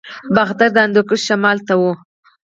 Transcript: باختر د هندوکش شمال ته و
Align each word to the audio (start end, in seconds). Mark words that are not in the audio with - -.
باختر 0.35 0.69
د 0.73 0.77
هندوکش 0.85 1.21
شمال 1.27 1.57
ته 1.67 1.73
و 1.79 1.83